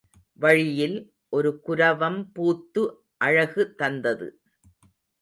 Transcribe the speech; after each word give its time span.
வழியில் 0.39 0.95
ஒரு 1.29 1.61
குரவம் 1.67 2.19
பூத்து 2.33 2.83
அழகு 3.17 3.63
தந்தது. 3.75 4.29